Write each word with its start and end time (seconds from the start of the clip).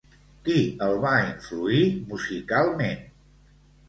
Qui 0.45 0.53
el 0.85 0.95
va 1.03 1.11
influir 1.25 1.81
musicalment? 2.13 3.05